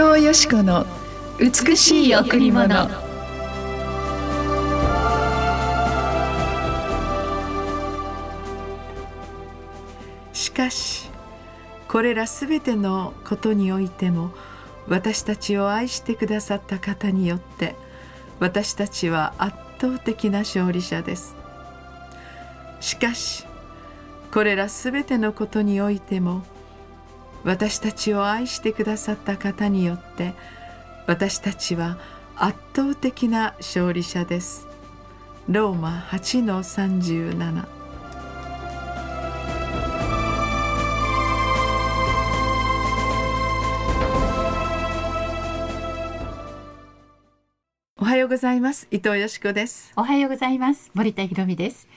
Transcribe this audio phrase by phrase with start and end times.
[0.00, 0.86] 藤よし子の
[1.40, 2.88] 美しい贈り物。
[10.32, 11.10] しかし
[11.88, 14.30] これらすべてのことにおいても
[14.86, 17.74] 私たちを愛してくださった方によって
[18.38, 21.34] 私たちは圧倒的な勝利者です。
[22.78, 23.44] しかし
[24.32, 26.44] これらすべてのことにおいても
[27.44, 30.34] 私たちを愛してくださった方によって
[31.06, 31.98] 私たちは
[32.36, 34.68] 圧倒的な勝利者です。
[35.48, 37.66] ローマ8の37
[48.00, 48.86] おはようございます。
[48.90, 49.92] 伊藤よしこです。
[49.96, 50.90] おはようございます。
[50.94, 51.88] 森田博美です。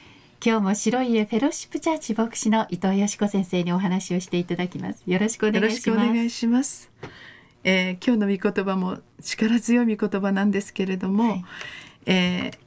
[0.43, 5.03] 今日も白い家フェローシップチャーチ牧師の伊藤よしこ先生にお話をしていただきます。
[5.05, 5.89] よろしくお願いします。
[5.89, 6.91] よろしくお願いします、
[7.63, 11.45] えー今日の御言葉も力強い御言葉なんですけれども、はい。
[12.07, 12.57] えー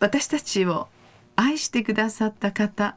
[0.00, 0.88] 私たちを
[1.34, 2.96] 愛してくださった方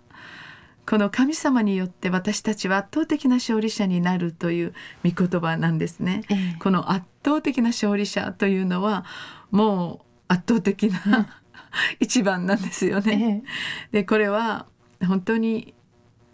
[0.85, 4.73] この神様によって私たちは圧倒的な勝利者になるという
[5.05, 6.23] 御言葉なんですね。
[6.29, 6.55] ええ。
[6.59, 9.05] この圧倒的な勝利者というのは
[9.51, 11.40] もう圧倒的な
[11.99, 13.43] 一番なんですよね。
[13.91, 14.65] でこれは
[15.05, 15.73] 本当に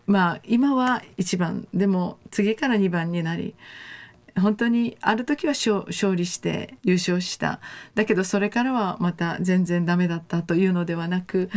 [0.05, 1.67] まあ今は1番。
[1.73, 3.55] でも次から2番になり
[4.39, 7.59] 本当にある時は勝勝利して優勝した。
[7.95, 11.49] だけどそれからはまた全然ダメだったというのではなく、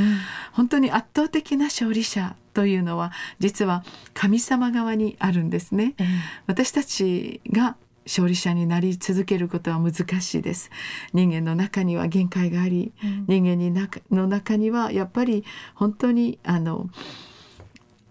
[0.53, 5.95] 本当に圧倒的な勝利者というのは実は神様側にあるんですね。
[5.99, 6.07] ええ。
[6.47, 10.71] 私たちが勝利者になり続けることは難しいです。
[11.13, 13.25] 人間の中には限界があり、うん。
[13.29, 16.89] 人間に中の中にはやっぱり本当にあの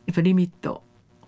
[0.06, 0.84] やっぱリミット、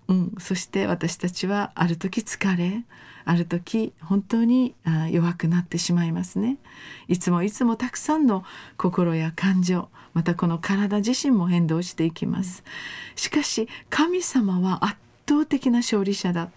[0.08, 2.84] うん、そして私たちはある時疲れ
[3.24, 6.58] ある時本当にあ弱くなってしまいますね。
[7.08, 8.44] いつもいつもたくさんの
[8.76, 12.64] 心や感情またこの体自身も変動していきます。
[13.14, 14.96] しかし神様は圧
[15.28, 16.50] 倒的な勝利者だ。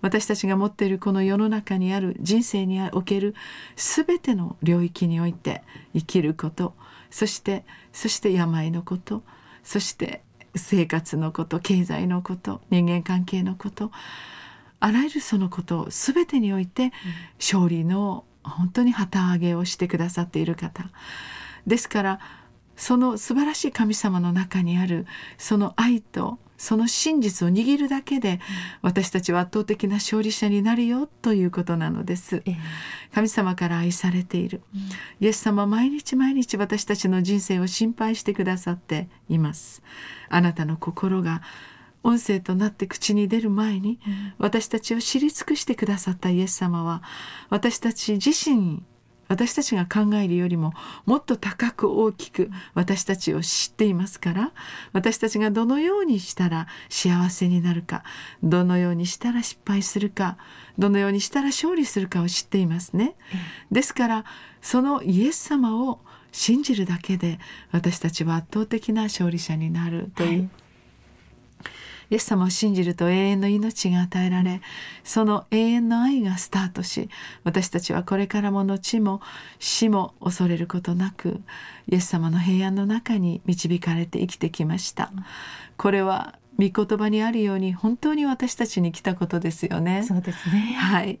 [0.00, 3.34] 私たちが持っているこの世の中にある人生における
[3.76, 5.62] 全ての領域において
[5.94, 6.74] 生きること
[7.10, 9.22] そしてそして病のこと
[9.62, 10.22] そして
[10.56, 13.90] 生活のこと経済のこと人間関係のこと
[14.80, 16.92] あらゆるそのこと全てにおいて
[17.38, 20.90] 勝利の本当に旗揚げをしてくださっている方。
[21.66, 22.20] ですから
[22.76, 25.06] その素晴らしい神様の中にある
[25.38, 28.38] その愛とその真実を握るだけで
[28.82, 32.36] 私たちは圧倒的な勝利者になるよということなのです。
[32.46, 32.56] ええ。
[33.12, 34.62] 神様から愛されている。
[35.18, 39.82] イエス様は毎日毎日私たちの人生を心配してくださっています。
[40.28, 41.42] あなたの心が
[42.04, 43.98] 音声となって口に出る前に
[44.38, 47.02] 私たちを知り尽くしてくださったイエス様は
[47.48, 48.84] 私たち自身
[49.32, 50.74] 私たちが考えるよりも
[51.06, 54.52] もっと高く大きく私たちを知っていますから
[54.92, 58.04] 私たちがどのようにしたら幸せになるか
[58.42, 60.36] どのようにしたら失敗するか
[60.78, 63.14] どのようにしたら勝利するかを知っていますね。
[63.70, 64.24] ですから
[64.60, 66.00] そのイエス様を
[66.30, 67.38] 信じるだけで
[67.70, 70.61] 私たちは圧倒的な勝利者になるという、はい
[72.12, 74.60] イエス様を信じると永遠の命が与えられ
[75.02, 77.08] その永遠の愛がスタートし
[77.42, 79.22] 私たちはこれからも後も
[79.58, 81.40] 死も恐れることなく
[81.90, 85.10] イエス様の平安の中に導かれて生きてきました。
[85.78, 90.02] これは御言葉にあるように本当に私たちに来たことですよね。
[90.02, 90.76] そうですね。
[90.78, 91.18] はい、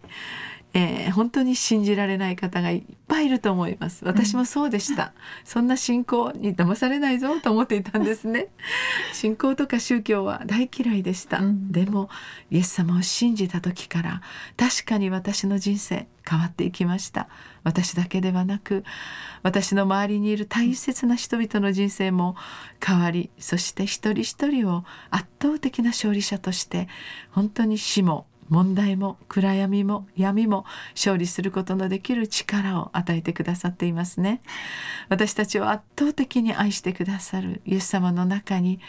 [0.74, 4.04] えー本当に信じられない方がいっぱいいると思います。
[4.04, 5.12] 私もそうでした、
[5.44, 8.48] そんな信仰に騙されないぞと思っていたんですね。
[9.12, 11.70] 信仰とか宗教は大嫌いでした、うん。
[11.70, 12.08] でも
[12.50, 14.22] イエス様を信じた時から
[14.56, 17.28] 確かに私の人生変わっていきました。
[17.64, 18.84] 私だけではなく
[19.42, 22.34] 私の周りにいる大切な人々の人生も
[22.84, 26.88] 変わりそして一人一人を圧倒的な勝利者として
[27.30, 34.42] 本当に死も問題も暗闇も闇も勝利することのできる力を与えてくださっていますね。
[35.08, 38.80] 私たちを圧倒的に愛してくださるイエス様の中に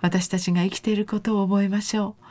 [0.00, 2.24] 私たちが生きていることを覚えましょう。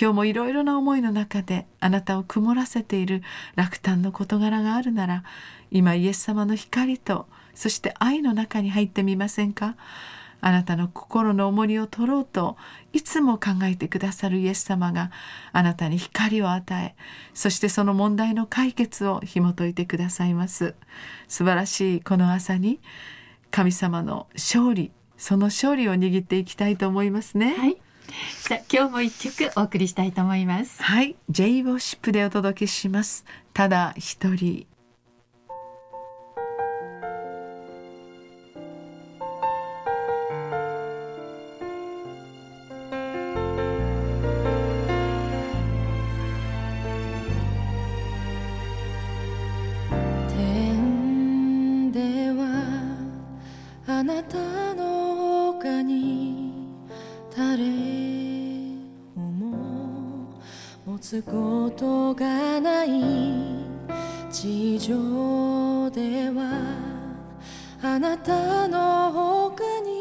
[0.00, 3.22] 今日もいろいろな思いの中であなたを曇らせている
[3.54, 5.22] 落胆の事柄があるなら
[5.70, 9.76] 今イエス様の光とそして愛の中に入ってみませんか？
[10.46, 12.58] あなたの心の重荷を取ろうと
[12.92, 15.10] いつも考えてくださるイエス様が
[15.52, 16.94] あなたに光を与え
[17.32, 20.74] そしてその問題の解決を紐解いてくださいます。
[21.28, 22.78] 素晴らしいこの朝に
[23.50, 27.78] 神様の勝利その勝利を握っていきたいと思いますね、はい。
[28.28, 30.82] さあ今日も一曲お送りしたいと思います。
[30.82, 31.16] はい。
[31.30, 33.24] J ウォッシップでお届けします。
[33.54, 34.66] ただ一人
[61.06, 62.88] つことがない
[64.32, 66.58] 地上では
[67.82, 70.00] あなたの他に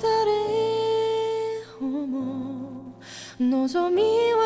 [0.00, 0.30] 誰
[1.80, 2.94] をも
[3.40, 4.02] 望み
[4.34, 4.43] は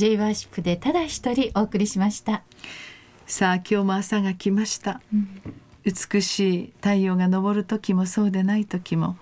[0.00, 2.42] J ワーシップでただ一人お送りしました。
[3.26, 5.02] さあ今日も朝が来ました、
[5.84, 9.18] 美しい太陽が昇る時もそうでない時も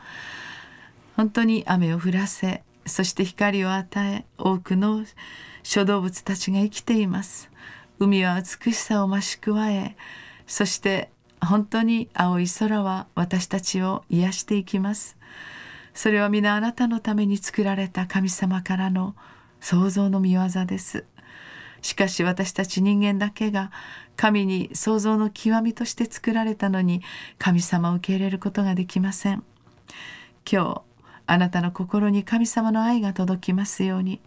[1.16, 5.04] 本当に雨を降らせそして光を与え多くの
[5.64, 7.50] 小動物たちが生きています。
[7.98, 9.96] 海は美しさを増し加え
[10.46, 11.10] そして
[11.44, 15.16] 本当に青い空は私たちを癒していきます。
[15.92, 19.16] それは皆あなたのために作られた神様からの
[19.60, 21.04] 創造の見業です。
[21.82, 23.70] しかし私たち人間だけが
[24.16, 27.02] 神に創造の極みとして作られたのに
[27.38, 29.44] 神様を受け入れることができません。
[30.50, 30.82] 今日
[31.26, 34.20] あなたの心に神様の愛が届きますように。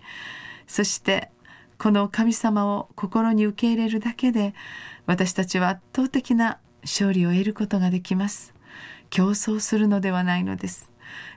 [0.67, 1.29] そして
[1.77, 4.53] この神様を心に受け入れるだけで
[5.07, 8.53] 私たちは圧倒的な勝利を得ることができます。
[9.09, 10.91] 競争するのではないのです。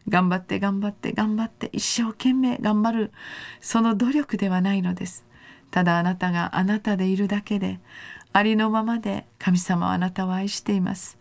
[0.08, 3.12] 頑張って頑張って頑張って一生懸命頑張る
[3.60, 5.24] その努力ではないのです。
[5.70, 7.80] ただあなたがあなたでいるだけで
[8.32, 11.18] ありのままで神様はあなたを愛しています。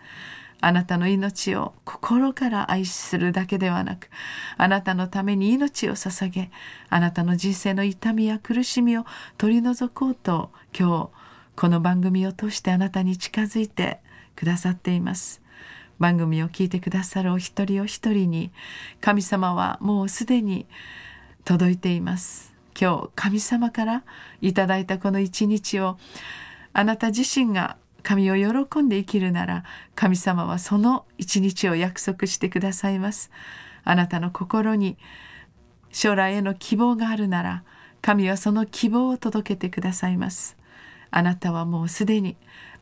[0.61, 4.09] あなたの命を心から愛するだけではなく
[4.55, 6.51] あなたのために命を捧げ
[6.89, 9.05] あなたの人生の痛みや苦しみを
[9.37, 11.23] 取り除こうと今日
[11.57, 13.99] この番組を通してあなたに近づいて
[14.37, 15.42] くださっています。
[15.99, 18.51] 番組を聞いてくださるお一人お一人に
[19.01, 20.65] 神様はもうすでに
[21.45, 22.53] 届いています。
[22.79, 24.03] 今日神様から
[24.41, 25.97] いただいたこの一日を
[26.73, 29.63] あなた自身が神を喜んで生きるなら
[29.95, 33.31] 神様はその一日を約束してくださいます。
[33.83, 34.97] あなたの心に
[35.91, 37.63] 将来への希望があるなら
[38.01, 40.57] 神はその希望を届けてくださいます。
[41.11, 42.35] あなたはもうすでに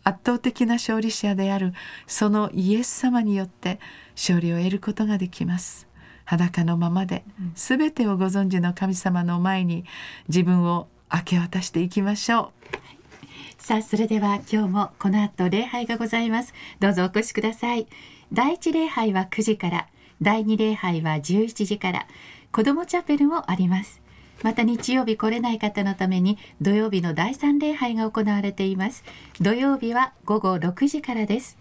[0.04, 1.74] 圧倒的な勝利者である
[2.08, 3.80] そのイエス様によって
[4.16, 5.88] 勝利を得ることができます。
[6.26, 7.24] 裸のままで
[7.56, 9.86] 全てをご存知の神様の前に
[10.28, 13.62] 自分を明け渡していきましょう。
[13.62, 16.54] さあそれでは今日もこの後礼拝がございます。
[16.80, 17.88] どうぞお越しください。
[18.34, 19.88] 第一礼拝は9時から
[20.22, 22.08] 第二礼拝は11時から
[22.52, 24.02] 子どもチャペルもあります
[24.44, 29.04] また日曜日来れない方のために土曜日の第三礼拝が行われています。
[29.40, 31.58] 土曜日は午後6時からです。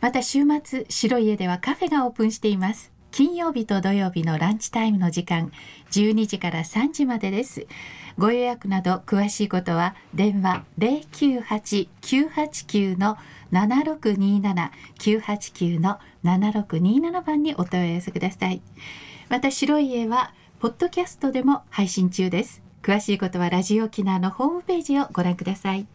[0.00, 2.92] また週末白い家ではカフェがオープンしています。
[3.12, 5.52] 金曜日と土曜日のランチタイムの時間
[5.90, 7.66] 12時から3時までです。
[8.18, 13.18] ご予約など詳しいことは電話098-989の
[13.52, 18.62] 7627 989の7627番にお問い合わせください。
[19.28, 22.62] また白い家はポッドキャストでも配信中です。
[22.82, 25.88] 詳しいことはラジオ沖縄のホームページをご覧ください。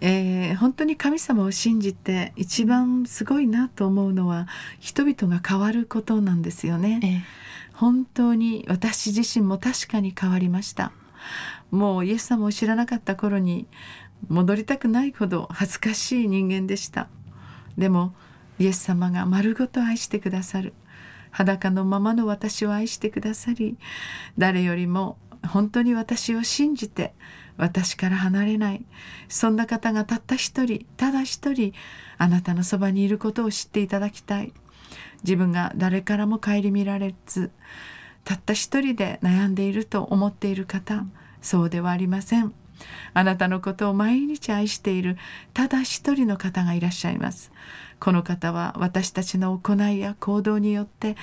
[0.00, 4.48] えー本当に神様を信じて一番すごいなと思うのは
[4.80, 6.98] 人々が変わることなんですよね。
[7.04, 10.90] え本当に私自身も確かに変わりました。
[11.70, 13.68] もうイエス様を知らなかった頃に
[14.26, 17.06] 戻りたくないほど恥ずかしい人間でした。
[17.78, 18.14] でも
[18.58, 20.74] イエス様が丸ごと愛してくださる
[21.32, 23.76] 裸のままの私を愛してくださり
[24.38, 27.12] 誰よりも本当に私を信じて
[27.56, 28.84] 私から離れない
[29.28, 31.72] そんな方がたった一人ただ一人
[32.18, 34.52] あなたのそばにいることを知っていただきたい。
[35.22, 37.50] 自分が誰からも顧みられず
[38.24, 41.04] たった一人で悩んでいると思っている方
[41.40, 42.52] そうではありません。
[43.14, 45.16] あなたのことを毎日愛している
[45.54, 47.52] ただ一人の方がいらっしゃいます。
[48.00, 51.16] この方は私たちの行いや行動によって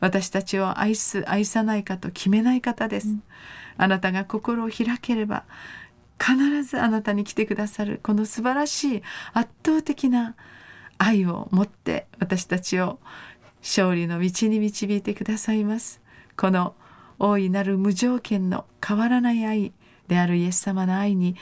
[0.00, 3.08] 私たちを愛す愛さないかと決めない方です、
[3.78, 5.44] あなたが心を開ければ
[6.20, 10.34] 必ずあなたに来てくださるこの素晴らしい圧倒的な
[10.98, 12.98] 愛を持って私たちを
[13.62, 16.02] 勝利の道に導いてくださいます。
[16.36, 16.74] この
[17.18, 19.72] 大いなる無条件の変わらない愛
[20.08, 21.36] であるイエス様の愛に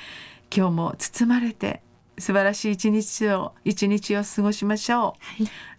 [0.55, 1.83] 今日も包まれて
[2.19, 5.15] 素晴らしい一日を一日を過ごしましょう、はい。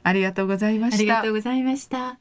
[0.03, 0.97] ありがとうございました。
[0.97, 2.19] ありがとうございました